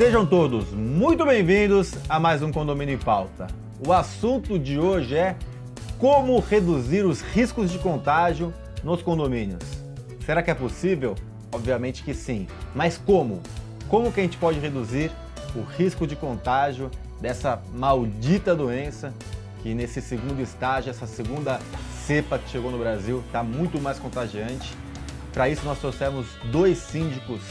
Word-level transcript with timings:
Sejam 0.00 0.24
todos 0.24 0.70
muito 0.70 1.26
bem-vindos 1.26 1.92
a 2.08 2.18
mais 2.18 2.42
um 2.42 2.50
Condomínio 2.50 2.94
em 2.94 2.98
Pauta. 2.98 3.48
O 3.86 3.92
assunto 3.92 4.58
de 4.58 4.78
hoje 4.78 5.14
é 5.14 5.36
como 5.98 6.38
reduzir 6.40 7.04
os 7.04 7.20
riscos 7.20 7.70
de 7.70 7.78
contágio 7.78 8.50
nos 8.82 9.02
condomínios. 9.02 9.62
Será 10.24 10.42
que 10.42 10.50
é 10.50 10.54
possível? 10.54 11.14
Obviamente 11.52 12.02
que 12.02 12.14
sim. 12.14 12.46
Mas 12.74 12.96
como? 12.96 13.42
Como 13.90 14.10
que 14.10 14.20
a 14.20 14.22
gente 14.22 14.38
pode 14.38 14.58
reduzir 14.58 15.12
o 15.54 15.60
risco 15.60 16.06
de 16.06 16.16
contágio 16.16 16.90
dessa 17.20 17.60
maldita 17.70 18.56
doença 18.56 19.12
que 19.62 19.74
nesse 19.74 20.00
segundo 20.00 20.40
estágio, 20.40 20.88
essa 20.88 21.06
segunda 21.06 21.60
cepa 22.06 22.38
que 22.38 22.48
chegou 22.48 22.70
no 22.70 22.78
Brasil, 22.78 23.22
está 23.26 23.42
muito 23.42 23.78
mais 23.78 23.98
contagiante. 23.98 24.74
Para 25.30 25.50
isso 25.50 25.62
nós 25.66 25.78
trouxemos 25.78 26.26
dois 26.50 26.78
síndicos 26.78 27.42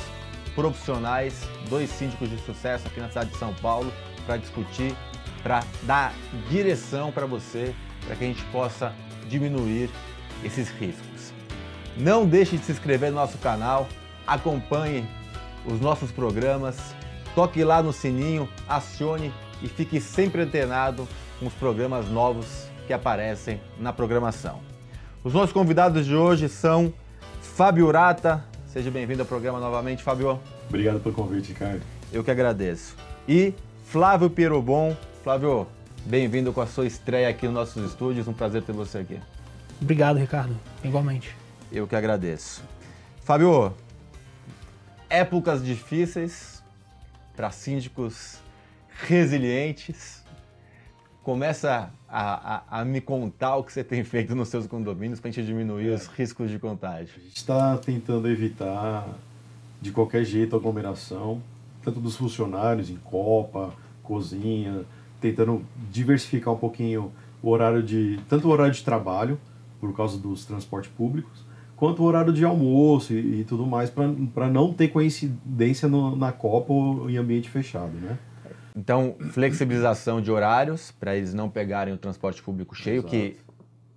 profissionais, 0.59 1.47
dois 1.69 1.89
síndicos 1.89 2.29
de 2.29 2.37
sucesso 2.39 2.85
aqui 2.85 2.99
na 2.99 3.07
cidade 3.07 3.29
de 3.29 3.37
São 3.37 3.53
Paulo 3.61 3.89
para 4.25 4.35
discutir, 4.35 4.93
para 5.41 5.63
dar 5.83 6.13
direção 6.49 7.13
para 7.13 7.25
você, 7.25 7.73
para 8.05 8.17
que 8.17 8.25
a 8.25 8.27
gente 8.27 8.43
possa 8.51 8.93
diminuir 9.29 9.89
esses 10.43 10.69
riscos. 10.71 11.31
Não 11.95 12.25
deixe 12.25 12.57
de 12.57 12.65
se 12.65 12.73
inscrever 12.73 13.09
no 13.09 13.15
nosso 13.15 13.37
canal, 13.37 13.87
acompanhe 14.27 15.07
os 15.65 15.79
nossos 15.79 16.11
programas, 16.11 16.93
toque 17.33 17.63
lá 17.63 17.81
no 17.81 17.93
sininho, 17.93 18.49
acione 18.67 19.33
e 19.61 19.69
fique 19.69 20.01
sempre 20.01 20.41
antenado 20.41 21.07
com 21.39 21.47
os 21.47 21.53
programas 21.53 22.09
novos 22.09 22.67
que 22.85 22.91
aparecem 22.91 23.61
na 23.79 23.93
programação. 23.93 24.59
Os 25.23 25.33
nossos 25.33 25.53
convidados 25.53 26.05
de 26.05 26.15
hoje 26.15 26.49
são 26.49 26.93
Fábio 27.41 27.87
Urata. 27.87 28.43
Seja 28.71 28.91
bem-vindo 28.91 29.23
ao 29.23 29.27
programa 29.27 29.59
novamente, 29.59 30.03
Fábio. 30.03 30.39
Obrigado 30.67 30.99
pelo 30.99 31.15
convite, 31.15 31.53
Ricardo. 31.53 31.81
Eu 32.13 32.23
que 32.23 32.29
agradeço. 32.29 32.95
E 33.27 33.51
Flávio 33.85 34.29
Pierobon. 34.29 34.95
Flávio, 35.23 35.65
bem-vindo 36.05 36.53
com 36.53 36.61
a 36.61 36.67
sua 36.67 36.85
estreia 36.85 37.27
aqui 37.29 37.47
nos 37.47 37.55
nossos 37.55 37.89
estúdios. 37.89 38.27
Um 38.27 38.33
prazer 38.33 38.61
ter 38.61 38.71
você 38.71 38.99
aqui. 38.99 39.19
Obrigado, 39.81 40.17
Ricardo. 40.17 40.55
Igualmente. 40.83 41.35
Eu 41.71 41.87
que 41.87 41.95
agradeço. 41.95 42.61
Fábio, 43.23 43.73
épocas 45.09 45.65
difíceis 45.65 46.63
para 47.35 47.49
síndicos 47.49 48.37
resilientes. 49.01 50.23
Começa 51.23 51.91
a, 52.07 52.55
a, 52.69 52.79
a, 52.79 52.85
me 52.85 53.01
contar 53.01 53.57
o 53.57 53.63
que 53.63 53.71
você 53.71 53.83
tem 53.83 54.03
feito 54.03 54.33
nos 54.35 54.47
seus 54.47 54.65
condomínios 54.65 55.19
para 55.19 55.29
a 55.29 55.31
gente 55.31 55.45
diminuir 55.45 55.89
é. 55.89 55.95
os 55.95 56.07
riscos 56.07 56.49
de 56.49 56.57
contágio. 56.57 57.15
A 57.17 57.19
gente 57.19 57.37
está 57.37 57.77
tentando 57.77 58.27
evitar 58.27 59.07
de 59.81 59.91
qualquer 59.91 60.23
jeito 60.23 60.55
a 60.55 60.59
aglomeração, 60.59 61.41
tanto 61.83 61.99
dos 61.99 62.15
funcionários 62.15 62.89
em 62.89 62.97
copa, 62.97 63.73
cozinha, 64.01 64.85
tentando 65.21 65.63
diversificar 65.91 66.53
um 66.53 66.57
pouquinho 66.57 67.11
o 67.41 67.49
horário 67.49 67.83
de 67.83 68.19
tanto 68.27 68.47
o 68.47 68.51
horário 68.51 68.73
de 68.73 68.83
trabalho 68.83 69.39
por 69.79 69.95
causa 69.95 70.17
dos 70.17 70.45
transportes 70.45 70.91
públicos, 70.91 71.45
quanto 71.75 72.01
o 72.01 72.05
horário 72.05 72.33
de 72.33 72.43
almoço 72.43 73.13
e, 73.13 73.41
e 73.41 73.43
tudo 73.45 73.65
mais 73.65 73.89
para 73.89 74.49
não 74.49 74.73
ter 74.73 74.89
coincidência 74.89 75.87
no, 75.87 76.15
na 76.15 76.31
copa 76.31 76.73
ou 76.73 77.09
em 77.09 77.17
ambiente 77.17 77.49
fechado, 77.49 77.93
né? 77.93 78.17
Então, 78.79 79.17
flexibilização 79.31 80.21
de 80.21 80.31
horários 80.31 80.89
para 80.89 81.13
eles 81.13 81.33
não 81.33 81.49
pegarem 81.49 81.93
o 81.93 81.97
transporte 81.97 82.41
público 82.41 82.73
cheio, 82.73 82.99
Exato. 82.99 83.09
que 83.09 83.37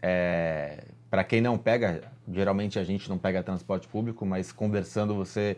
é, 0.02 0.86
para 1.08 1.22
quem 1.22 1.40
não 1.40 1.56
pega, 1.56 2.02
geralmente 2.28 2.80
a 2.80 2.82
gente 2.82 3.08
não 3.08 3.16
pega 3.16 3.44
transporte 3.44 3.86
público, 3.86 4.26
mas 4.26 4.50
conversando 4.50 5.14
você, 5.14 5.56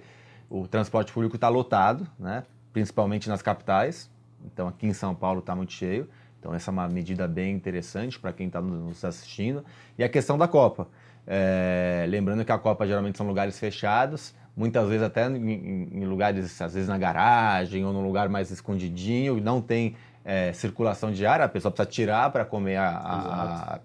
o 0.50 0.68
transporte 0.68 1.10
público 1.10 1.36
está 1.36 1.48
lotado, 1.48 2.06
né? 2.18 2.44
principalmente 2.70 3.26
nas 3.26 3.40
capitais. 3.40 4.10
Então, 4.44 4.68
aqui 4.68 4.86
em 4.86 4.92
São 4.92 5.14
Paulo 5.14 5.40
está 5.40 5.56
muito 5.56 5.72
cheio. 5.72 6.06
Então, 6.38 6.54
essa 6.54 6.70
é 6.70 6.72
uma 6.72 6.86
medida 6.86 7.26
bem 7.26 7.54
interessante 7.54 8.20
para 8.20 8.30
quem 8.30 8.48
está 8.48 8.60
nos 8.60 9.06
assistindo. 9.06 9.64
E 9.96 10.04
a 10.04 10.08
questão 10.08 10.36
da 10.36 10.46
Copa. 10.46 10.86
É, 11.26 12.04
lembrando 12.10 12.44
que 12.44 12.52
a 12.52 12.58
Copa 12.58 12.86
geralmente 12.86 13.16
são 13.16 13.26
lugares 13.26 13.58
fechados, 13.58 14.34
muitas 14.56 14.88
vezes 14.88 15.02
até 15.02 15.28
em, 15.28 15.88
em, 15.92 16.04
lugares, 16.04 16.60
às 16.60 16.74
vezes 16.74 16.88
na 16.88 16.98
garagem 16.98 17.84
ou 17.84 17.92
num 17.92 18.04
lugar 18.04 18.28
mais 18.28 18.50
escondidinho, 18.50 19.40
não 19.40 19.60
tem 19.60 19.96
é, 20.24 20.52
circulação 20.52 21.12
de 21.12 21.26
ar, 21.26 21.40
a 21.40 21.48
pessoa 21.48 21.70
precisa 21.70 21.90
tirar 21.90 22.30
para 22.30 22.44
comer, 22.44 22.78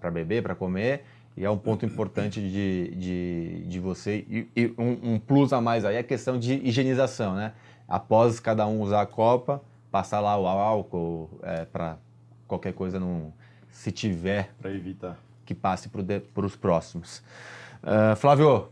para 0.00 0.10
beber, 0.10 0.42
para 0.42 0.54
comer, 0.54 1.04
e 1.36 1.44
é 1.44 1.50
um 1.50 1.58
ponto 1.58 1.84
importante 1.84 2.40
de, 2.40 2.94
de, 2.96 3.64
de 3.66 3.80
você. 3.80 4.24
E, 4.28 4.48
e 4.56 4.74
um, 4.78 5.14
um, 5.14 5.18
plus 5.18 5.52
a 5.52 5.60
mais 5.60 5.84
aí 5.84 5.96
é 5.96 6.00
a 6.00 6.04
questão 6.04 6.38
de 6.38 6.54
higienização, 6.54 7.34
né? 7.34 7.52
Após 7.88 8.38
cada 8.38 8.66
um 8.66 8.80
usar 8.80 9.02
a 9.02 9.06
copa, 9.06 9.60
passar 9.90 10.20
lá 10.20 10.38
o 10.38 10.46
álcool 10.46 11.30
é, 11.42 11.64
para 11.64 11.96
qualquer 12.46 12.72
coisa 12.72 12.98
não. 13.00 13.32
Se 13.70 13.92
tiver. 13.92 14.52
Para 14.60 14.72
evitar. 14.72 15.16
Que 15.46 15.54
passe 15.54 15.88
para 15.88 16.44
os 16.46 16.56
próximos. 16.56 17.22
Uh, 17.82 18.14
Flávio, 18.16 18.68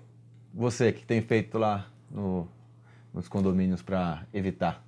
você 0.59 0.91
que 0.91 1.05
tem 1.07 1.23
feito 1.23 1.57
lá 1.57 1.87
no, 2.11 2.49
nos 3.15 3.29
condomínios 3.29 3.81
para 3.81 4.25
evitar? 4.35 4.85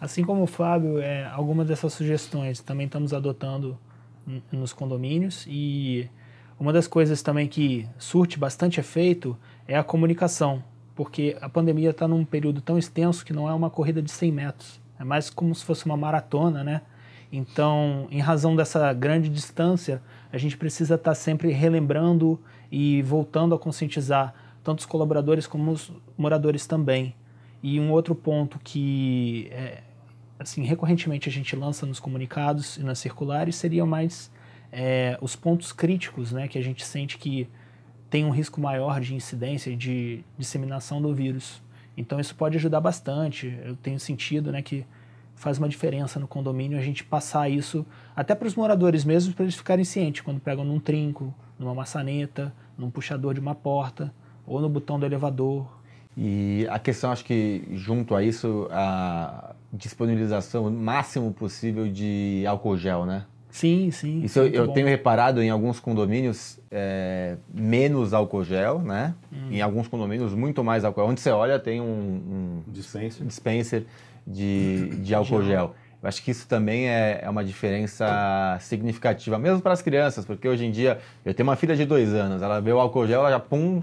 Assim 0.00 0.24
como 0.24 0.42
o 0.42 0.46
Fábio, 0.48 0.98
é, 0.98 1.24
algumas 1.26 1.68
dessas 1.68 1.92
sugestões 1.92 2.58
também 2.58 2.86
estamos 2.86 3.14
adotando 3.14 3.78
nos 4.50 4.72
condomínios 4.72 5.46
e 5.48 6.10
uma 6.58 6.72
das 6.72 6.88
coisas 6.88 7.22
também 7.22 7.46
que 7.46 7.88
surte 7.98 8.36
bastante 8.36 8.80
efeito 8.80 9.38
é 9.66 9.78
a 9.78 9.84
comunicação, 9.84 10.62
porque 10.92 11.36
a 11.40 11.48
pandemia 11.48 11.90
está 11.90 12.08
num 12.08 12.24
período 12.24 12.60
tão 12.60 12.76
extenso 12.76 13.24
que 13.24 13.32
não 13.32 13.48
é 13.48 13.54
uma 13.54 13.70
corrida 13.70 14.02
de 14.02 14.10
100 14.10 14.32
metros, 14.32 14.80
é 14.98 15.04
mais 15.04 15.30
como 15.30 15.54
se 15.54 15.64
fosse 15.64 15.86
uma 15.86 15.96
maratona, 15.96 16.64
né? 16.64 16.82
Então, 17.30 18.08
em 18.10 18.20
razão 18.20 18.56
dessa 18.56 18.92
grande 18.92 19.28
distância, 19.28 20.02
a 20.32 20.36
gente 20.36 20.56
precisa 20.56 20.96
estar 20.96 21.12
tá 21.12 21.14
sempre 21.14 21.50
relembrando 21.50 22.38
e 22.70 23.00
voltando 23.02 23.54
a 23.54 23.58
conscientizar 23.58 24.34
tanto 24.62 24.80
os 24.80 24.86
colaboradores 24.86 25.46
como 25.46 25.72
os 25.72 25.92
moradores 26.16 26.66
também. 26.66 27.14
E 27.62 27.78
um 27.78 27.90
outro 27.90 28.14
ponto 28.14 28.58
que, 28.58 29.48
é, 29.50 29.82
assim, 30.38 30.62
recorrentemente 30.62 31.28
a 31.28 31.32
gente 31.32 31.54
lança 31.54 31.86
nos 31.86 32.00
comunicados 32.00 32.76
e 32.76 32.82
nas 32.82 32.98
circulares 32.98 33.56
seria 33.56 33.84
mais 33.86 34.30
é, 34.70 35.18
os 35.20 35.36
pontos 35.36 35.72
críticos, 35.72 36.32
né, 36.32 36.48
que 36.48 36.58
a 36.58 36.62
gente 36.62 36.84
sente 36.84 37.18
que 37.18 37.48
tem 38.08 38.24
um 38.24 38.30
risco 38.30 38.60
maior 38.60 39.00
de 39.00 39.14
incidência 39.14 39.74
de 39.76 40.24
disseminação 40.36 41.00
do 41.00 41.14
vírus. 41.14 41.62
Então 41.96 42.18
isso 42.18 42.34
pode 42.34 42.56
ajudar 42.56 42.80
bastante. 42.80 43.58
Eu 43.64 43.76
tenho 43.76 43.98
sentido, 43.98 44.50
né, 44.50 44.62
que 44.62 44.84
faz 45.34 45.58
uma 45.58 45.68
diferença 45.68 46.20
no 46.20 46.28
condomínio 46.28 46.78
a 46.78 46.82
gente 46.82 47.02
passar 47.02 47.48
isso 47.48 47.84
até 48.14 48.34
para 48.34 48.46
os 48.46 48.54
moradores 48.54 49.04
mesmo, 49.04 49.34
para 49.34 49.44
eles 49.44 49.56
ficarem 49.56 49.84
cientes 49.84 50.20
quando 50.20 50.40
pegam 50.40 50.64
num 50.64 50.78
trinco, 50.78 51.34
numa 51.58 51.74
maçaneta, 51.74 52.54
num 52.76 52.90
puxador 52.90 53.34
de 53.34 53.40
uma 53.40 53.54
porta 53.54 54.12
ou 54.52 54.60
no 54.60 54.68
botão 54.68 54.98
do 54.98 55.06
elevador. 55.06 55.66
E 56.16 56.66
a 56.70 56.78
questão, 56.78 57.10
acho 57.10 57.24
que 57.24 57.64
junto 57.72 58.14
a 58.14 58.22
isso, 58.22 58.68
a 58.70 59.54
disponibilização 59.72 60.70
máximo 60.70 61.32
possível 61.32 61.88
de 61.88 62.44
álcool 62.46 62.76
gel, 62.76 63.06
né? 63.06 63.24
Sim, 63.50 63.90
sim. 63.90 64.22
Isso 64.22 64.38
eu, 64.38 64.46
eu 64.48 64.68
tenho 64.68 64.86
reparado 64.86 65.42
em 65.42 65.50
alguns 65.50 65.78
condomínios 65.78 66.58
é, 66.70 67.36
menos 67.52 68.14
álcool 68.14 68.44
gel, 68.44 68.78
né? 68.78 69.14
Hum. 69.30 69.48
Em 69.50 69.60
alguns 69.60 69.88
condomínios 69.88 70.34
muito 70.34 70.64
mais 70.64 70.84
álcool. 70.84 71.02
Onde 71.02 71.20
você 71.20 71.30
olha 71.30 71.58
tem 71.58 71.80
um, 71.80 71.84
um 71.84 72.62
dispenser, 72.66 73.26
dispenser 73.26 73.84
de, 74.26 74.96
de 74.96 75.14
álcool 75.14 75.42
gel. 75.42 75.74
Eu 76.02 76.08
acho 76.08 76.22
que 76.22 76.32
isso 76.32 76.48
também 76.48 76.88
é, 76.88 77.20
é 77.22 77.30
uma 77.30 77.44
diferença 77.44 78.58
significativa, 78.60 79.38
mesmo 79.38 79.60
para 79.60 79.72
as 79.72 79.80
crianças, 79.80 80.24
porque 80.24 80.48
hoje 80.48 80.66
em 80.66 80.70
dia 80.70 80.98
eu 81.24 81.32
tenho 81.32 81.48
uma 81.48 81.54
filha 81.54 81.76
de 81.76 81.84
dois 81.84 82.12
anos, 82.12 82.42
ela 82.42 82.60
vê 82.60 82.72
o 82.72 82.80
álcool 82.80 83.06
gel, 83.06 83.20
ela 83.20 83.30
já 83.30 83.38
pum. 83.38 83.82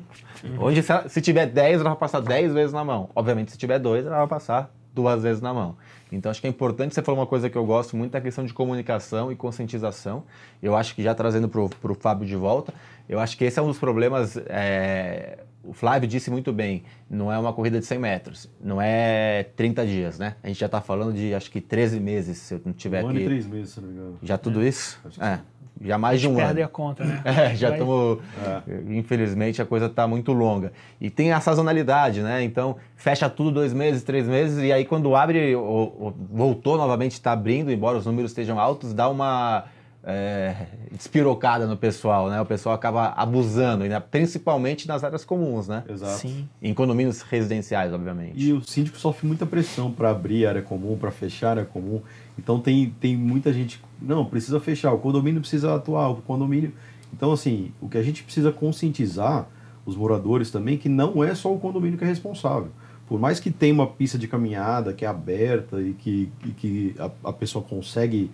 Onde 0.60 0.84
se, 0.84 0.94
se 1.08 1.22
tiver 1.22 1.46
10, 1.46 1.80
ela 1.80 1.92
vai 1.92 2.00
passar 2.00 2.20
10 2.20 2.54
vezes 2.54 2.74
na 2.74 2.84
mão. 2.84 3.10
Obviamente, 3.16 3.52
se 3.52 3.58
tiver 3.58 3.80
dois, 3.80 4.06
ela 4.06 4.18
vai 4.18 4.28
passar 4.28 4.70
duas 4.94 5.24
vezes 5.24 5.42
na 5.42 5.54
mão. 5.54 5.78
Então 6.12 6.30
acho 6.30 6.42
que 6.42 6.48
é 6.48 6.50
importante, 6.50 6.94
você 6.94 7.02
falou 7.02 7.22
uma 7.22 7.28
coisa 7.28 7.50
que 7.50 7.58
eu 7.58 7.66
gosto 7.66 7.96
muito, 7.96 8.16
a 8.16 8.22
questão 8.22 8.44
de 8.44 8.54
comunicação 8.54 9.32
e 9.32 9.36
conscientização. 9.36 10.24
Eu 10.62 10.76
acho 10.76 10.96
que 10.96 11.04
já 11.04 11.16
trazendo 11.16 11.48
para 11.48 11.62
o 11.62 11.96
Fábio 11.96 12.28
de 12.28 12.36
volta, 12.36 12.74
eu 13.08 13.20
acho 13.20 13.38
que 13.38 13.46
esse 13.46 13.60
é 13.60 13.62
um 13.62 13.68
dos 13.68 13.78
problemas 13.78 14.36
é, 14.48 15.40
o 15.64 15.74
Flávio 15.74 16.08
disse 16.08 16.32
muito 16.32 16.54
bem, 16.54 16.84
não 17.10 17.32
é 17.32 17.38
uma 17.38 17.52
corrida 17.54 17.80
de 17.80 17.86
100 17.86 18.00
metros, 18.00 18.50
não 18.62 18.82
é 18.82 19.44
30 19.56 19.86
dias, 19.86 20.20
né? 20.20 20.36
A 20.42 20.48
gente 20.48 20.60
já 20.60 20.66
está 20.66 20.82
falando 20.82 21.14
de 21.14 21.34
acho 21.34 21.52
que 21.52 21.60
13 21.60 22.00
meses, 22.00 22.38
se 22.38 22.54
eu 22.54 22.62
não 22.64 22.74
tiver 22.74 23.04
um 23.04 23.10
aqui. 23.10 23.18
ano 23.18 23.26
e 23.26 23.26
três 23.26 23.46
meses, 23.46 23.70
se 23.74 23.82
não 23.82 23.88
me 23.88 23.94
engano. 23.94 24.20
Já 24.24 24.38
tudo 24.38 24.62
é. 24.62 24.68
isso? 24.68 25.00
É. 25.20 25.40
Já 25.82 25.98
mais 25.98 26.20
de 26.20 26.28
um 26.28 26.36
perde 26.36 26.60
ano. 26.60 26.66
a 26.66 26.68
conta, 26.68 27.06
né? 27.06 27.22
É, 27.26 27.56
já 27.56 27.72
estamos. 27.72 28.20
É. 28.46 28.96
Infelizmente 28.98 29.62
a 29.62 29.66
coisa 29.66 29.86
está 29.86 30.08
muito 30.08 30.34
longa. 30.34 30.74
E 31.00 31.10
tem 31.10 31.32
a 31.32 31.40
sazonalidade, 31.40 32.22
né? 32.22 32.44
Então 32.44 32.76
fecha 32.96 33.30
tudo 33.30 33.52
dois 33.52 33.74
meses, 33.74 34.04
três 34.04 34.28
meses, 34.28 34.62
e 34.64 34.74
aí 34.74 34.84
quando 34.84 35.16
abre, 35.16 35.56
ou, 35.56 35.96
ou 36.00 36.16
voltou 36.32 36.78
novamente, 36.78 37.14
está 37.14 37.32
abrindo, 37.32 37.72
embora 37.72 37.98
os 37.98 38.06
números 38.06 38.32
estejam 38.32 38.60
altos, 38.60 38.94
dá 38.94 39.08
uma 39.08 39.66
é, 40.04 40.68
despirocada 40.92 41.68
no 41.68 41.76
pessoal, 41.76 42.30
né? 42.30 42.40
O 42.40 42.46
pessoal 42.46 42.74
acaba 42.74 43.08
abusando, 43.10 43.84
né? 43.86 44.00
principalmente 44.00 44.88
nas 44.88 45.04
áreas 45.04 45.26
comuns, 45.26 45.68
né? 45.68 45.84
Exato. 45.90 46.20
Sim. 46.20 46.48
Em 46.62 46.74
condomínios 46.74 47.22
residenciais, 47.22 47.94
obviamente. 47.94 48.34
E 48.36 48.54
o 48.54 48.62
síndico 48.62 48.98
sofre 48.98 49.28
muita 49.28 49.46
pressão 49.46 49.92
para 49.92 50.10
abrir 50.10 50.46
a 50.46 50.50
área 50.50 50.62
comum, 50.62 50.98
para 50.98 51.12
fechar 51.12 51.48
a 51.48 51.52
área 51.52 51.66
comum. 51.66 52.02
Então 52.38 52.60
tem, 52.60 52.96
tem 53.00 53.18
muita 53.18 53.52
gente, 53.52 53.82
não, 54.02 54.24
precisa 54.26 54.60
fechar, 54.60 54.94
o 54.94 55.00
condomínio 55.00 55.42
precisa 55.42 55.76
atuar, 55.76 56.10
o 56.10 56.16
condomínio. 56.22 56.74
Então, 57.14 57.32
assim, 57.32 57.72
o 57.82 57.90
que 57.90 57.98
a 57.98 58.04
gente 58.04 58.24
precisa 58.24 58.52
conscientizar 58.52 59.48
os 59.86 59.96
moradores 59.96 60.52
também 60.52 60.78
que 60.78 60.88
não 60.88 61.24
é 61.24 61.34
só 61.34 61.54
o 61.54 61.60
condomínio 61.60 61.98
que 61.98 62.04
é 62.04 62.08
responsável. 62.08 62.70
Por 63.08 63.20
mais 63.20 63.40
que 63.40 63.50
tenha 63.50 63.74
uma 63.74 63.88
pista 63.88 64.18
de 64.18 64.28
caminhada 64.28 64.94
que 64.94 65.04
é 65.04 65.08
aberta 65.08 65.82
e 65.82 65.94
que, 65.94 66.32
e 66.46 66.50
que 66.52 66.96
a, 67.00 67.30
a 67.30 67.34
pessoa 67.34 67.64
consegue 67.64 68.30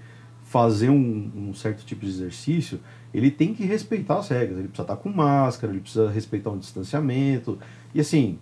fazer 0.55 0.89
um, 0.89 1.29
um, 1.35 1.53
certo 1.53 1.83
tipo 1.83 2.05
de 2.05 2.11
exercício, 2.11 2.79
ele 3.13 3.29
tem 3.29 3.53
que 3.53 3.65
respeitar 3.65 4.19
as 4.19 4.29
regras. 4.29 4.57
Ele 4.57 4.69
precisa 4.69 4.83
estar 4.83 4.95
com 4.95 5.09
máscara, 5.09 5.73
ele 5.73 5.81
precisa 5.81 6.09
respeitar 6.09 6.49
um 6.49 6.57
distanciamento. 6.57 7.59
E 7.93 7.99
assim, 7.99 8.39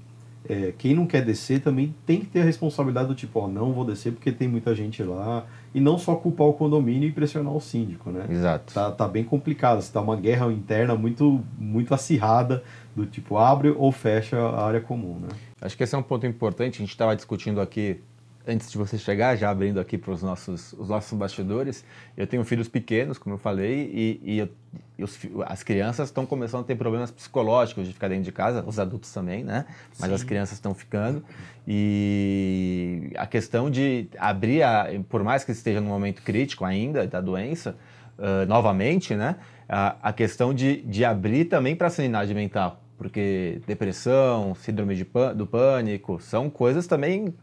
é, 0.48 0.71
quem 0.77 0.94
não 0.94 1.07
quer 1.07 1.25
descer 1.25 1.62
também 1.62 1.95
tem 2.06 2.19
que 2.19 2.27
ter 2.27 2.42
a 2.42 2.44
responsabilidade 2.44 3.07
do 3.07 3.15
tipo, 3.15 3.39
ó, 3.39 3.48
não 3.48 3.74
vou 3.74 3.83
descer 3.83 4.13
porque 4.13 4.31
tem 4.31 4.48
muita 4.48 4.75
gente 4.75 5.01
lá. 5.01 5.48
E 5.74 5.80
não 5.80 5.98
só 5.98 6.13
culpar 6.13 6.45
o 6.45 6.54
condomínio 6.54 7.10
e 7.10 7.12
pressionar 7.12 7.51
o 7.51 7.60
síndico, 7.60 8.12
né? 8.12 8.27
Exato. 8.30 8.71
Tá, 8.71 8.92
tá 8.92 9.07
bem 9.07 9.24
complicado. 9.24 9.80
Está 9.80 10.00
uma 10.00 10.15
guerra 10.15 10.54
interna 10.54 10.94
muito, 10.94 11.44
muito 11.57 11.95
acirrada 11.95 12.63
do 12.95 13.07
tipo, 13.07 13.39
abre 13.39 13.74
ou 13.75 13.92
fecha 13.92 14.38
a 14.38 14.63
área 14.63 14.81
comum, 14.81 15.18
né? 15.19 15.30
Acho 15.60 15.75
que 15.75 15.81
esse 15.81 15.95
é 15.95 15.98
um 15.98 16.04
ponto 16.04 16.27
importante. 16.27 16.75
A 16.75 16.81
gente 16.81 16.92
estava 16.92 17.15
discutindo 17.15 17.60
aqui 17.60 18.01
antes 18.48 18.72
de 18.72 18.78
você 18.78 18.98
chegar, 18.98 19.36
já 19.36 19.50
abrindo 19.50 19.80
aqui 19.80 19.98
para 19.98 20.12
os 20.12 20.22
nossos, 20.22 20.74
os 20.74 20.90
nossos 20.90 21.18
bastidores, 21.18 21.84
eu 22.18 22.28
tenho 22.28 22.44
filhos 22.44 22.68
pequenos, 22.68 23.18
como 23.18 23.36
eu 23.36 23.40
falei, 23.40 23.90
e, 23.94 24.22
e, 24.24 24.38
eu, 24.40 24.50
e 24.98 25.04
os, 25.04 25.18
as 25.45 25.63
crianças 25.63 26.10
estão 26.10 26.25
começando 26.25 26.62
a 26.62 26.63
ter 26.66 26.75
problemas 26.75 27.10
psicológicos 27.10 27.88
de 27.88 27.94
ficar 27.94 28.10
dentro 28.10 28.25
de 28.25 28.31
casa, 28.31 28.63
os 28.68 28.80
adultos 28.80 29.12
também, 29.13 29.44
né? 29.44 29.66
Mas 30.00 30.10
Sim. 30.10 30.16
as 30.16 30.24
crianças 30.24 30.54
estão 30.56 30.74
ficando. 30.74 31.24
E 31.68 33.12
a 33.16 33.25
questão 33.25 33.69
de 33.69 34.07
abrir, 34.18 34.63
a, 34.63 34.88
por 35.07 35.24
mais 35.24 35.44
que 35.44 35.51
esteja 35.51 35.80
num 35.80 35.89
momento 35.89 36.22
crítico 36.22 36.66
ainda 36.66 37.07
da 37.07 37.22
doença, 37.22 37.78
uh, 38.18 38.46
novamente, 38.48 39.16
né? 39.16 39.38
A, 39.68 39.96
a 40.10 40.13
questão 40.13 40.54
de, 40.54 40.81
de 40.81 41.06
abrir 41.06 41.46
também 41.46 41.75
para 41.75 41.88
a 41.88 41.89
sanidade 41.89 42.34
mental 42.34 42.83
porque 42.98 43.62
depressão, 43.68 44.56
síndrome 44.56 44.95
de 44.95 45.06
do 45.36 45.45
pânico 45.45 46.19
são 46.22 46.50
coisas 46.50 46.88
também 46.88 47.34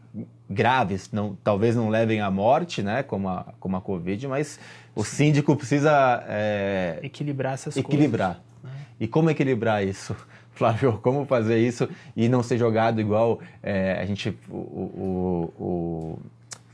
graves, 0.49 1.09
não, 1.11 1.37
talvez 1.43 1.75
não 1.75 1.89
levem 1.89 2.21
à 2.21 2.29
morte, 2.29 2.81
né, 2.81 3.03
como 3.03 3.29
a, 3.29 3.53
como 3.59 3.77
a 3.77 3.81
Covid, 3.81 4.27
mas 4.27 4.59
o 4.95 5.03
síndico 5.03 5.55
precisa 5.55 6.23
é, 6.27 6.99
equilibrar 7.01 7.53
essas 7.53 7.77
equilibrar. 7.77 8.35
coisas. 8.35 8.53
Né? 8.63 8.85
E 8.99 9.07
como 9.07 9.29
equilibrar 9.29 9.85
isso? 9.85 10.15
Flávio, 10.53 10.99
como 11.01 11.25
fazer 11.25 11.57
isso 11.57 11.89
e 12.15 12.27
não 12.27 12.43
ser 12.43 12.57
jogado 12.57 12.99
igual 12.99 13.39
é, 13.63 13.93
a 13.93 14.05
gente, 14.05 14.37
o, 14.49 14.55
o, 14.55 15.53
o 15.57 16.19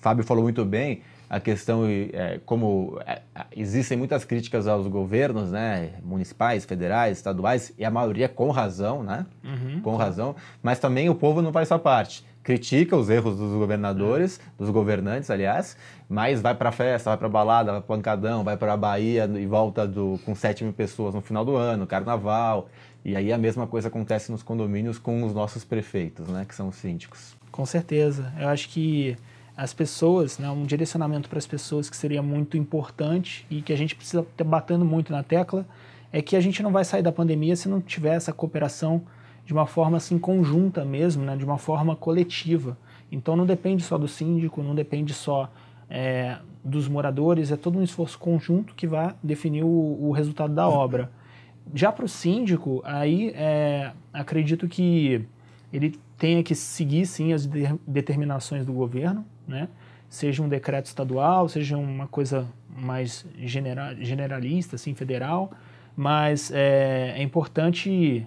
Fábio 0.02 0.24
falou 0.24 0.44
muito 0.44 0.66
bem, 0.66 1.02
a 1.30 1.40
questão 1.40 1.84
é, 1.86 2.40
como 2.46 3.00
é, 3.06 3.22
existem 3.56 3.98
muitas 3.98 4.24
críticas 4.24 4.68
aos 4.68 4.88
governos, 4.88 5.52
né, 5.52 5.92
municipais, 6.04 6.64
federais, 6.64 7.18
estaduais 7.18 7.74
e 7.78 7.84
a 7.84 7.92
maioria 7.92 8.30
com 8.30 8.50
razão, 8.50 9.04
né, 9.04 9.26
uhum. 9.44 9.82
com 9.82 9.96
razão, 9.96 10.36
mas 10.64 10.80
também 10.80 11.10
o 11.10 11.16
povo 11.16 11.42
não 11.42 11.52
faz 11.52 11.68
sua 11.68 11.80
parte. 11.80 12.26
Critica 12.44 12.96
os 12.96 13.10
erros 13.10 13.38
dos 13.38 13.52
governadores, 13.52 14.40
dos 14.58 14.70
governantes, 14.70 15.30
aliás, 15.30 15.76
mas 16.08 16.42
vai 16.42 16.56
para 16.56 16.72
festa, 16.72 17.10
vai 17.10 17.18
para 17.18 17.28
balada, 17.28 17.74
vai 17.74 17.82
para 17.82 17.96
pancadão, 17.96 18.42
vai 18.42 18.56
para 18.56 18.72
a 18.72 18.78
Bahia 18.78 19.30
e 19.38 19.46
volta 19.46 19.86
do, 19.86 20.18
com 20.24 20.34
7 20.34 20.64
mil 20.64 20.72
pessoas 20.72 21.14
no 21.14 21.20
final 21.20 21.44
do 21.44 21.58
ano, 21.58 21.86
carnaval. 21.86 22.70
E 23.04 23.18
aí 23.18 23.34
a 23.34 23.38
mesma 23.38 23.68
coisa 23.68 23.90
acontece 23.90 24.32
nos 24.32 24.44
condomínios 24.44 24.98
com 24.98 25.24
os 25.24 25.34
nossos 25.34 25.66
prefeitos, 25.66 26.30
né, 26.30 26.46
que 26.48 26.56
são 26.56 26.70
os 26.70 26.78
síndicos. 26.78 27.36
Com 27.52 27.66
certeza. 27.66 28.32
Eu 28.40 28.48
acho 28.48 28.70
que 28.70 29.18
as 29.58 29.74
pessoas, 29.74 30.38
né, 30.38 30.48
um 30.52 30.66
direcionamento 30.68 31.28
para 31.28 31.40
as 31.40 31.48
pessoas 31.48 31.90
que 31.90 31.98
seria 31.98 32.22
muito 32.22 32.56
importante 32.56 33.44
e 33.50 33.60
que 33.60 33.74
a 33.74 33.76
gente 33.76 33.96
precisa 33.96 34.22
estar 34.22 34.44
batendo 34.44 34.86
muito 34.86 35.12
na 35.12 35.24
tecla 35.24 35.66
é 36.14 36.22
que 36.22 36.36
a 36.36 36.40
gente 36.40 36.62
não 36.62 36.72
vai 36.72 36.86
sair 36.86 37.02
da 37.02 37.12
pandemia 37.12 37.56
se 37.56 37.68
não 37.68 37.82
tiver 37.82 38.16
essa 38.16 38.32
cooperação 38.32 39.02
de 39.44 39.54
uma 39.54 39.66
forma 39.66 39.98
assim 39.98 40.20
conjunta 40.20 40.86
mesmo, 40.86 41.26
né, 41.26 41.36
de 41.36 41.44
uma 41.44 41.58
forma 41.58 41.96
coletiva. 41.96 42.78
Então 43.12 43.36
não 43.36 43.48
depende 43.48 43.82
só 43.82 43.98
do 43.98 44.08
síndico, 44.08 44.62
não 44.62 44.76
depende 44.76 45.12
só 45.12 45.50
é, 45.90 46.38
dos 46.64 46.88
moradores, 46.88 47.52
é 47.52 47.58
todo 47.58 47.80
um 47.80 47.84
esforço 47.84 48.20
conjunto 48.20 48.76
que 48.76 48.86
vai 48.86 49.16
definir 49.24 49.64
o, 49.64 49.98
o 50.00 50.12
resultado 50.12 50.54
da 50.54 50.70
obra. 50.70 51.12
Já 51.74 51.92
para 51.92 52.06
o 52.06 52.08
síndico, 52.08 52.82
aí 52.86 53.32
é, 53.36 53.92
acredito 54.14 54.68
que 54.68 55.26
ele 55.74 56.00
tenha 56.18 56.44
que 56.44 56.56
seguir 56.56 57.06
sim 57.06 57.34
as 57.34 57.46
de 57.46 57.68
determinações 57.86 58.66
do 58.66 58.74
governo, 58.74 59.26
né? 59.48 59.70
seja 60.10 60.42
um 60.42 60.50
decreto 60.50 60.86
estadual, 60.86 61.48
seja 61.48 61.78
uma 61.78 62.08
coisa 62.08 62.48
mais 62.76 63.26
genera 63.40 63.96
generalista, 64.00 64.76
assim, 64.76 64.94
federal, 64.94 65.52
mas 65.96 66.52
é, 66.52 67.16
é, 67.18 67.24
importante 67.24 68.26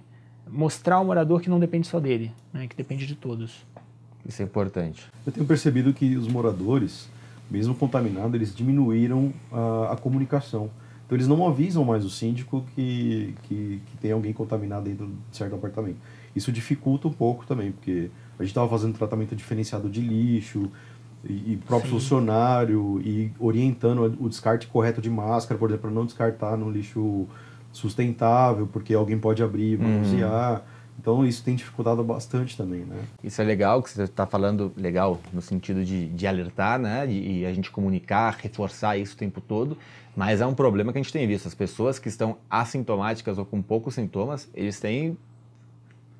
mostrar 0.49 0.95
ao 0.95 1.05
morador 1.05 1.41
que 1.41 1.49
não 1.49 1.59
depende 1.59 1.87
só 1.87 1.99
dele, 1.99 2.31
né? 2.53 2.67
que 2.67 2.75
depende 2.75 3.05
de 3.05 3.15
todos. 3.15 3.65
Isso 4.25 4.41
é 4.41 4.45
importante. 4.45 5.03
Eu 5.25 5.31
tenho 5.31 5.45
percebido 5.45 5.93
que 5.93 6.15
os 6.15 6.27
moradores, 6.27 7.09
mesmo 7.49 7.73
contaminados, 7.73 8.33
eles 8.35 8.53
diminuíram 8.55 9.33
a, 9.51 9.93
a 9.93 9.97
comunicação. 9.97 10.69
Então 11.11 11.17
eles 11.17 11.27
não 11.27 11.45
avisam 11.45 11.83
mais 11.83 12.05
o 12.05 12.09
síndico 12.09 12.63
que, 12.73 13.35
que, 13.43 13.81
que 13.85 13.97
tem 13.97 14.13
alguém 14.13 14.31
contaminado 14.31 14.85
dentro 14.85 15.07
de 15.29 15.35
certo 15.35 15.55
apartamento. 15.55 15.97
Isso 16.33 16.53
dificulta 16.53 17.05
um 17.05 17.11
pouco 17.11 17.45
também, 17.45 17.73
porque 17.73 18.09
a 18.39 18.43
gente 18.43 18.51
estava 18.51 18.69
fazendo 18.69 18.97
tratamento 18.97 19.35
diferenciado 19.35 19.89
de 19.89 19.99
lixo, 19.99 20.71
e, 21.25 21.51
e 21.51 21.59
próprio 21.67 21.91
Sim. 21.91 21.99
funcionário, 21.99 23.01
e 23.03 23.29
orientando 23.37 24.17
o 24.21 24.29
descarte 24.29 24.67
correto 24.67 25.01
de 25.01 25.09
máscara, 25.09 25.59
por 25.59 25.69
exemplo, 25.69 25.89
para 25.89 25.91
não 25.91 26.05
descartar 26.05 26.55
no 26.55 26.71
lixo 26.71 27.27
sustentável, 27.73 28.65
porque 28.71 28.93
alguém 28.93 29.19
pode 29.19 29.43
abrir 29.43 29.73
e 29.73 29.75
uhum. 29.75 29.91
manusear. 29.91 30.53
Uhum. 30.53 30.80
Então 31.01 31.25
isso 31.25 31.43
tem 31.43 31.55
dificultado 31.55 32.03
bastante 32.03 32.55
também, 32.55 32.81
né? 32.81 32.95
Isso 33.23 33.41
é 33.41 33.43
legal 33.43 33.81
que 33.81 33.89
você 33.89 34.03
está 34.03 34.27
falando, 34.27 34.71
legal 34.77 35.19
no 35.33 35.41
sentido 35.41 35.83
de, 35.83 36.07
de 36.07 36.27
alertar, 36.27 36.77
né? 36.77 37.07
E, 37.07 37.39
e 37.39 37.45
a 37.45 37.51
gente 37.51 37.71
comunicar, 37.71 38.37
reforçar 38.39 38.97
isso 38.97 39.15
o 39.15 39.17
tempo 39.17 39.41
todo. 39.41 39.75
Mas 40.15 40.41
é 40.41 40.45
um 40.45 40.53
problema 40.53 40.91
que 40.93 40.99
a 40.99 41.01
gente 41.01 41.11
tem 41.11 41.25
visto. 41.27 41.47
As 41.47 41.55
pessoas 41.55 41.97
que 41.97 42.07
estão 42.07 42.37
assintomáticas 42.47 43.39
ou 43.39 43.45
com 43.45 43.63
poucos 43.63 43.95
sintomas, 43.95 44.47
eles 44.53 44.79
têm 44.79 45.17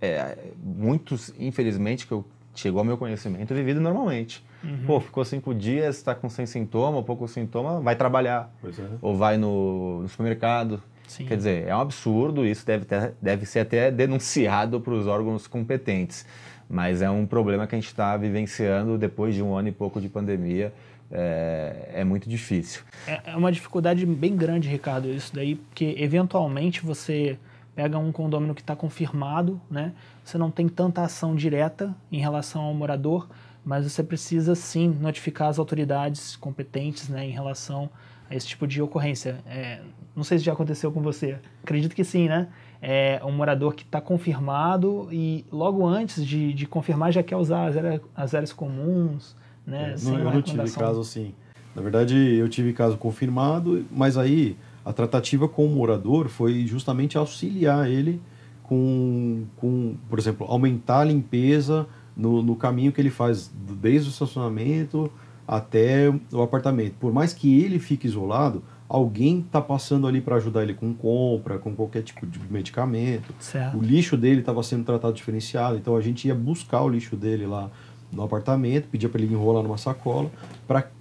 é, 0.02 0.36
muitos, 0.64 1.32
infelizmente, 1.38 2.08
que 2.08 2.12
eu, 2.12 2.26
chegou 2.56 2.80
ao 2.80 2.86
meu 2.86 2.98
conhecimento, 2.98 3.54
vivido 3.54 3.80
normalmente. 3.80 4.44
Uhum. 4.64 4.84
Pô, 4.88 5.00
ficou 5.00 5.24
cinco 5.24 5.54
dias, 5.54 5.98
está 5.98 6.16
com 6.16 6.28
sem 6.28 6.48
sintoma, 6.48 7.04
pouco 7.04 7.28
sintoma, 7.28 7.80
vai 7.82 7.96
trabalhar. 7.96 8.52
É. 8.64 8.70
Ou 9.00 9.16
vai 9.16 9.38
no, 9.38 10.02
no 10.02 10.10
supermercado. 10.10 10.82
Sim. 11.12 11.26
Quer 11.26 11.36
dizer, 11.36 11.68
é 11.68 11.76
um 11.76 11.82
absurdo, 11.82 12.46
isso 12.46 12.66
deve, 12.66 12.86
ter, 12.86 13.14
deve 13.22 13.46
ser 13.46 13.60
até 13.60 13.92
denunciado 13.92 14.80
para 14.80 14.94
os 14.94 15.08
órgãos 15.08 15.46
competentes. 15.46 16.26
Mas 16.70 17.02
é 17.02 17.10
um 17.10 17.26
problema 17.26 17.68
que 17.68 17.76
a 17.76 17.78
gente 17.78 17.88
está 17.88 18.16
vivenciando 18.16 18.98
depois 18.98 19.36
de 19.36 19.44
um 19.44 19.54
ano 19.54 19.68
e 19.68 19.74
pouco 19.74 20.00
de 20.00 20.08
pandemia. 20.08 20.74
É, 21.12 21.90
é 21.96 22.04
muito 22.06 22.30
difícil. 22.30 22.84
É, 23.06 23.32
é 23.32 23.36
uma 23.36 23.52
dificuldade 23.52 24.06
bem 24.06 24.38
grande, 24.38 24.70
Ricardo, 24.70 25.10
isso 25.10 25.36
daí, 25.36 25.56
porque 25.56 25.96
eventualmente 25.98 26.82
você 26.82 27.38
pega 27.76 27.98
um 27.98 28.14
condomínio 28.14 28.56
que 28.56 28.62
está 28.62 28.74
confirmado, 28.74 29.60
né? 29.70 29.92
Você 30.24 30.38
não 30.38 30.50
tem 30.50 30.70
tanta 30.70 31.02
ação 31.02 31.36
direta 31.36 31.94
em 32.10 32.22
relação 32.22 32.62
ao 32.62 32.74
morador, 32.74 33.28
mas 33.66 33.84
você 33.84 34.02
precisa 34.02 34.56
sim 34.56 34.88
notificar 34.88 35.50
as 35.50 35.60
autoridades 35.60 36.38
competentes, 36.38 37.10
né, 37.10 37.26
em 37.26 37.32
relação 37.32 37.90
esse 38.32 38.48
tipo 38.48 38.68
de 38.68 38.82
ocorrência. 38.82 39.40
É, 39.46 39.80
não 40.16 40.24
sei 40.24 40.40
se 40.40 40.46
já 40.46 40.54
aconteceu 40.54 40.92
com 40.92 41.02
você. 41.02 41.38
Acredito 41.64 41.96
que 41.96 42.04
sim, 42.04 42.28
né? 42.28 42.48
É 42.82 43.22
um 43.24 43.32
morador 43.32 43.76
que 43.76 43.84
está 43.84 44.02
confirmado 44.02 45.08
e 45.12 45.46
logo 45.52 45.86
antes 45.86 46.26
de, 46.26 46.54
de 46.54 46.66
confirmar 46.66 47.12
já 47.12 47.22
quer 47.22 47.36
usar 47.36 47.68
as 47.68 47.78
áreas, 47.78 48.02
as 48.16 48.34
áreas 48.34 48.54
comuns, 48.54 49.36
né? 49.66 49.96
É, 49.96 50.04
não, 50.04 50.18
eu 50.18 50.34
não 50.34 50.42
tive 50.42 50.72
caso 50.72 51.02
assim. 51.02 51.34
Na 51.76 51.82
verdade, 51.82 52.16
eu 52.16 52.50
tive 52.50 52.74
caso 52.74 52.98
confirmado, 52.98 53.86
mas 53.92 54.18
aí 54.18 54.58
a 54.84 54.92
tratativa 54.92 55.48
com 55.48 55.66
o 55.66 55.70
morador 55.70 56.28
foi 56.28 56.66
justamente 56.66 57.18
auxiliar 57.18 57.90
ele 57.90 58.22
com, 58.64 59.46
com 59.58 59.96
por 60.10 60.18
exemplo, 60.18 60.48
aumentar 60.50 61.02
a 61.02 61.04
limpeza 61.06 61.88
no, 62.16 62.42
no 62.42 62.56
caminho 62.56 62.92
que 62.92 63.00
ele 63.00 63.10
faz 63.10 63.52
desde 63.54 64.10
o 64.10 64.12
estacionamento 64.12 65.12
até 65.52 66.10
o 66.32 66.42
apartamento. 66.42 66.94
Por 66.98 67.12
mais 67.12 67.34
que 67.34 67.62
ele 67.62 67.78
fique 67.78 68.08
isolado, 68.08 68.64
alguém 68.88 69.42
está 69.42 69.60
passando 69.60 70.08
ali 70.08 70.22
para 70.22 70.38
ajudar 70.38 70.64
ele 70.64 70.74
com 70.74 70.94
compra, 70.94 71.60
com 71.60 71.76
qualquer 71.76 72.04
tipo 72.04 72.26
de 72.26 72.40
medicamento. 72.50 73.34
Certo. 73.38 73.78
O 73.78 73.82
lixo 73.82 74.16
dele 74.16 74.40
estava 74.40 74.64
sendo 74.64 74.86
tratado 74.86 75.14
diferenciado, 75.14 75.76
então 75.76 75.98
a 75.98 76.02
gente 76.02 76.26
ia 76.26 76.34
buscar 76.34 76.82
o 76.82 76.88
lixo 76.88 77.18
dele 77.18 77.46
lá 77.46 77.70
no 78.10 78.24
apartamento, 78.24 78.88
pedia 78.88 79.10
para 79.10 79.22
ele 79.22 79.34
enrolar 79.34 79.62
numa 79.62 79.78
sacola, 79.78 80.32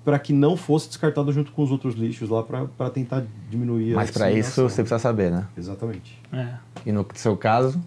para 0.04 0.19
que 0.19 0.33
não 0.33 0.57
fosse 0.57 0.88
descartado 0.88 1.33
junto 1.33 1.52
com 1.52 1.62
os 1.62 1.71
outros 1.71 1.95
lixos 1.95 2.28
lá, 2.28 2.42
para 2.42 2.90
tentar 2.90 3.25
diminuir 3.49 3.95
Mas 3.95 4.11
para 4.11 4.33
isso 4.33 4.69
você 4.69 4.83
precisa 4.83 4.99
saber, 4.99 5.30
né? 5.30 5.47
Exatamente. 5.57 6.21
É. 6.33 6.54
E 6.85 6.90
no 6.90 7.07
seu 7.14 7.37
caso, 7.37 7.80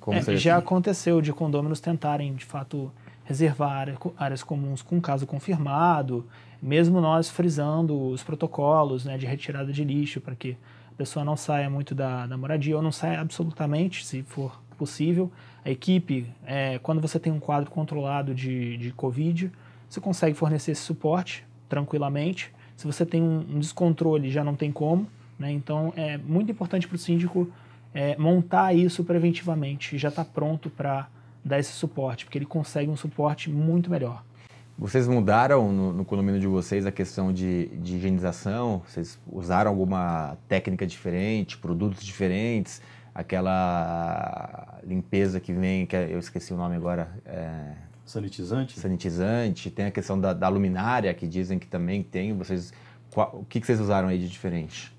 como 0.00 0.18
É, 0.18 0.22
você... 0.22 0.36
já 0.36 0.56
aconteceu 0.56 1.20
de 1.20 1.32
condôminos 1.32 1.80
tentarem, 1.80 2.34
de 2.34 2.44
fato, 2.44 2.90
reservar 3.28 3.72
área- 3.72 3.98
áreas 4.16 4.42
comuns 4.42 4.80
com 4.80 4.98
caso 4.98 5.26
confirmado, 5.26 6.26
mesmo 6.62 6.98
nós 6.98 7.28
frisando 7.28 8.08
os 8.08 8.22
protocolos 8.22 9.04
né, 9.04 9.18
de 9.18 9.26
retirada 9.26 9.70
de 9.70 9.84
lixo 9.84 10.18
para 10.18 10.34
que 10.34 10.56
a 10.90 10.94
pessoa 10.96 11.22
não 11.22 11.36
saia 11.36 11.68
muito 11.68 11.94
da, 11.94 12.26
da 12.26 12.38
moradia 12.38 12.74
ou 12.74 12.82
não 12.82 12.90
saia 12.90 13.20
absolutamente, 13.20 14.06
se 14.06 14.22
for 14.22 14.58
possível. 14.78 15.30
A 15.62 15.70
equipe, 15.70 16.26
é, 16.46 16.78
quando 16.78 17.02
você 17.02 17.20
tem 17.20 17.30
um 17.30 17.38
quadro 17.38 17.70
controlado 17.70 18.34
de, 18.34 18.78
de 18.78 18.92
Covid, 18.92 19.52
você 19.90 20.00
consegue 20.00 20.34
fornecer 20.34 20.70
esse 20.72 20.80
suporte 20.80 21.44
tranquilamente. 21.68 22.50
Se 22.76 22.86
você 22.86 23.04
tem 23.04 23.22
um, 23.22 23.40
um 23.40 23.58
descontrole, 23.58 24.30
já 24.30 24.42
não 24.42 24.56
tem 24.56 24.72
como. 24.72 25.06
Né? 25.38 25.52
Então, 25.52 25.92
é 25.94 26.16
muito 26.16 26.50
importante 26.50 26.88
para 26.88 26.94
o 26.94 26.98
síndico 26.98 27.52
é, 27.92 28.16
montar 28.16 28.74
isso 28.74 29.04
preventivamente 29.04 29.98
já 29.98 30.08
está 30.08 30.24
pronto 30.24 30.70
para 30.70 31.08
dar 31.48 31.58
esse 31.58 31.72
suporte, 31.72 32.24
porque 32.24 32.38
ele 32.38 32.46
consegue 32.46 32.90
um 32.90 32.96
suporte 32.96 33.50
muito 33.50 33.90
melhor. 33.90 34.22
Vocês 34.78 35.08
mudaram 35.08 35.72
no, 35.72 35.92
no 35.92 36.04
condomínio 36.04 36.40
de 36.40 36.46
vocês 36.46 36.86
a 36.86 36.92
questão 36.92 37.32
de, 37.32 37.66
de 37.78 37.96
higienização? 37.96 38.82
Vocês 38.86 39.18
usaram 39.30 39.70
alguma 39.70 40.36
técnica 40.46 40.86
diferente, 40.86 41.58
produtos 41.58 42.04
diferentes? 42.04 42.80
Aquela 43.12 44.78
limpeza 44.84 45.40
que 45.40 45.52
vem, 45.52 45.84
que 45.86 45.96
é- 45.96 46.12
eu 46.12 46.18
esqueci 46.18 46.52
o 46.52 46.56
nome 46.56 46.76
agora, 46.76 47.08
é, 47.26 47.72
Sanitizante? 48.06 48.78
sanitizante, 48.78 49.70
tem 49.70 49.86
a 49.86 49.90
questão 49.90 50.18
da, 50.18 50.32
da 50.32 50.48
luminária 50.48 51.12
que 51.12 51.26
dizem 51.26 51.58
que 51.58 51.66
também 51.66 52.02
tem. 52.02 52.32
Vocês, 52.32 52.72
qual- 53.12 53.30
o 53.40 53.44
que, 53.44 53.60
que 53.60 53.66
vocês 53.66 53.80
usaram 53.80 54.08
aí 54.08 54.18
de 54.18 54.28
diferente? 54.28 54.94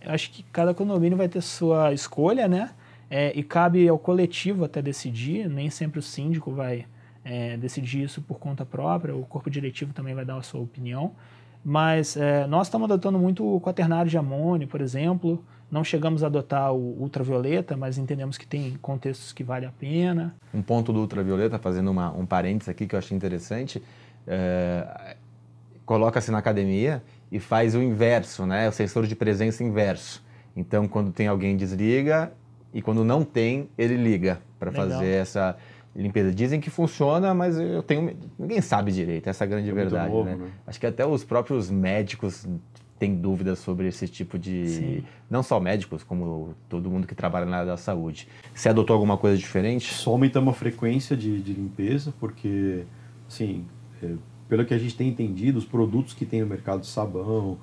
Eu 0.00 0.12
acho 0.12 0.30
que 0.30 0.42
cada 0.52 0.74
condomínio 0.74 1.16
vai 1.16 1.28
ter 1.28 1.40
sua 1.40 1.92
escolha, 1.92 2.46
né? 2.46 2.70
É, 3.14 3.30
e 3.38 3.42
cabe 3.42 3.86
ao 3.86 3.98
coletivo 3.98 4.64
até 4.64 4.80
decidir, 4.80 5.46
nem 5.46 5.68
sempre 5.68 5.98
o 5.98 6.02
síndico 6.02 6.50
vai 6.50 6.86
é, 7.22 7.58
decidir 7.58 8.04
isso 8.04 8.22
por 8.22 8.38
conta 8.38 8.64
própria, 8.64 9.14
o 9.14 9.22
corpo 9.26 9.50
diretivo 9.50 9.92
também 9.92 10.14
vai 10.14 10.24
dar 10.24 10.38
a 10.38 10.42
sua 10.42 10.62
opinião. 10.62 11.12
Mas 11.62 12.16
é, 12.16 12.46
nós 12.46 12.68
estamos 12.68 12.90
adotando 12.90 13.18
muito 13.18 13.44
o 13.44 13.60
quaternário 13.60 14.10
de 14.10 14.16
amônio, 14.16 14.66
por 14.66 14.80
exemplo. 14.80 15.44
Não 15.70 15.84
chegamos 15.84 16.24
a 16.24 16.26
adotar 16.26 16.72
o 16.72 17.02
ultravioleta, 17.02 17.76
mas 17.76 17.98
entendemos 17.98 18.38
que 18.38 18.46
tem 18.46 18.78
contextos 18.80 19.30
que 19.30 19.44
vale 19.44 19.66
a 19.66 19.70
pena. 19.70 20.34
Um 20.54 20.62
ponto 20.62 20.90
do 20.90 21.00
ultravioleta, 21.00 21.58
fazendo 21.58 21.90
uma, 21.90 22.10
um 22.12 22.24
parênteses 22.24 22.70
aqui 22.70 22.86
que 22.86 22.94
eu 22.94 22.98
achei 22.98 23.14
interessante, 23.14 23.82
é, 24.26 25.16
coloca-se 25.84 26.30
na 26.30 26.38
academia 26.38 27.02
e 27.30 27.38
faz 27.38 27.74
o 27.74 27.82
inverso, 27.82 28.46
né? 28.46 28.70
O 28.70 28.72
sensor 28.72 29.06
de 29.06 29.14
presença 29.14 29.62
inverso. 29.62 30.24
Então, 30.56 30.88
quando 30.88 31.12
tem 31.12 31.26
alguém, 31.26 31.58
desliga 31.58 32.32
e 32.72 32.80
quando 32.80 33.04
não 33.04 33.24
tem, 33.24 33.68
ele 33.76 33.96
liga 33.96 34.40
para 34.58 34.72
fazer 34.72 35.08
essa 35.08 35.56
limpeza. 35.94 36.32
Dizem 36.32 36.60
que 36.60 36.70
funciona, 36.70 37.34
mas 37.34 37.58
eu 37.58 37.82
tenho 37.82 38.16
ninguém 38.38 38.60
sabe 38.60 38.92
direito, 38.92 39.28
essa 39.28 39.44
é 39.44 39.46
a 39.46 39.48
grande 39.48 39.70
É 39.70 39.72
verdade, 39.72 40.12
novo, 40.12 40.24
né? 40.24 40.36
né? 40.36 40.50
Acho 40.66 40.80
que 40.80 40.86
até 40.86 41.06
os 41.06 41.22
próprios 41.22 41.70
médicos 41.70 42.46
têm 42.98 43.16
dúvidas 43.16 43.58
sobre 43.58 43.88
esse 43.88 44.06
tipo 44.06 44.38
de 44.38 44.68
Sim. 44.68 45.04
não 45.28 45.42
só 45.42 45.58
médicos, 45.58 46.04
como 46.04 46.54
todo 46.68 46.88
mundo 46.88 47.06
que 47.06 47.16
trabalha 47.16 47.44
na 47.44 47.56
área 47.58 47.72
da 47.72 47.76
saúde. 47.76 48.28
Você 48.54 48.68
adotou 48.68 48.94
alguma 48.94 49.18
coisa 49.18 49.36
diferente? 49.36 49.92
Só 49.92 50.12
aumentamos 50.12 50.54
a 50.54 50.56
frequência 50.56 51.16
de, 51.16 51.42
de 51.42 51.52
limpeza, 51.52 52.14
porque, 52.20 52.84
assim, 53.26 53.66
é, 54.00 54.12
pelo 54.48 54.64
que 54.64 54.72
a 54.72 54.78
gente 54.78 54.96
tem 54.96 55.08
entendido, 55.08 55.58
os 55.58 55.64
produtos 55.64 56.14
que 56.14 56.24
tem 56.24 56.42
no 56.42 56.46
mercado 56.46 56.82
de 56.82 56.86
sabão, 56.86 57.58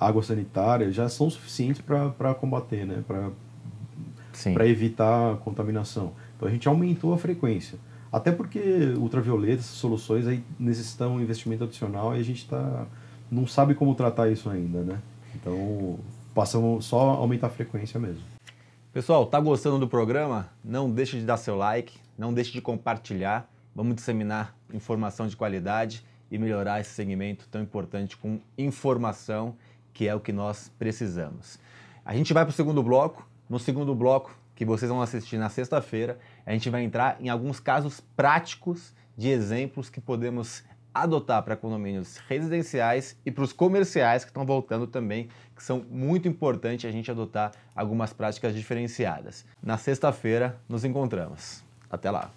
água 0.00 0.22
sanitária, 0.22 0.90
já 0.90 1.08
são 1.08 1.28
suficientes 1.28 1.80
para 1.80 2.34
combater, 2.34 2.86
né? 2.86 3.02
Sim. 3.06 3.32
Para 4.54 4.66
evitar 4.66 5.36
contaminação. 5.38 6.12
Então 6.36 6.48
a 6.48 6.50
gente 6.50 6.66
aumentou 6.68 7.12
a 7.12 7.18
frequência. 7.18 7.78
Até 8.12 8.30
porque 8.30 8.94
ultravioleta, 8.98 9.60
essas 9.60 9.76
soluções 9.76 10.26
aí 10.26 10.44
necessitam 10.58 11.16
um 11.16 11.20
investimento 11.20 11.64
adicional 11.64 12.14
e 12.14 12.20
a 12.20 12.22
gente 12.22 12.46
tá, 12.46 12.86
não 13.30 13.46
sabe 13.46 13.74
como 13.74 13.94
tratar 13.94 14.28
isso 14.28 14.50
ainda, 14.50 14.82
né? 14.82 14.98
Então 15.34 15.98
passamos 16.34 16.84
só 16.84 17.10
a 17.10 17.14
aumentar 17.14 17.46
a 17.46 17.50
frequência 17.50 17.98
mesmo. 17.98 18.22
Pessoal, 18.92 19.24
tá 19.24 19.40
gostando 19.40 19.78
do 19.78 19.88
programa? 19.88 20.50
Não 20.62 20.90
deixe 20.90 21.18
de 21.18 21.24
dar 21.24 21.38
seu 21.38 21.56
like, 21.56 21.98
não 22.18 22.34
deixe 22.34 22.52
de 22.52 22.60
compartilhar. 22.60 23.50
Vamos 23.74 23.94
disseminar 23.94 24.54
informação 24.74 25.26
de 25.26 25.34
qualidade 25.34 26.04
e 26.30 26.36
melhorar 26.36 26.80
esse 26.80 26.90
segmento 26.90 27.48
tão 27.50 27.62
importante 27.62 28.18
com 28.18 28.38
informação, 28.58 29.56
que 29.94 30.06
é 30.06 30.14
o 30.14 30.20
que 30.20 30.32
nós 30.32 30.70
precisamos. 30.78 31.58
A 32.04 32.14
gente 32.14 32.34
vai 32.34 32.44
para 32.44 32.50
o 32.50 32.54
segundo 32.54 32.82
bloco. 32.82 33.26
No 33.52 33.58
segundo 33.58 33.94
bloco, 33.94 34.34
que 34.54 34.64
vocês 34.64 34.90
vão 34.90 35.02
assistir 35.02 35.36
na 35.36 35.50
sexta-feira, 35.50 36.18
a 36.46 36.54
gente 36.54 36.70
vai 36.70 36.82
entrar 36.84 37.18
em 37.20 37.28
alguns 37.28 37.60
casos 37.60 38.00
práticos 38.00 38.94
de 39.14 39.28
exemplos 39.28 39.90
que 39.90 40.00
podemos 40.00 40.64
adotar 40.94 41.42
para 41.42 41.54
condomínios 41.54 42.16
residenciais 42.26 43.14
e 43.26 43.30
para 43.30 43.44
os 43.44 43.52
comerciais 43.52 44.24
que 44.24 44.30
estão 44.30 44.46
voltando 44.46 44.86
também, 44.86 45.28
que 45.54 45.62
são 45.62 45.84
muito 45.90 46.26
importantes 46.26 46.88
a 46.88 46.90
gente 46.90 47.10
adotar 47.10 47.52
algumas 47.76 48.10
práticas 48.14 48.54
diferenciadas. 48.54 49.44
Na 49.62 49.76
sexta-feira 49.76 50.58
nos 50.66 50.82
encontramos. 50.82 51.62
Até 51.90 52.10
lá! 52.10 52.32